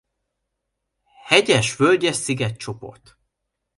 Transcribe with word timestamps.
Hegyes-völgyes 1.27 2.15
szigetcsoport. 2.17 3.17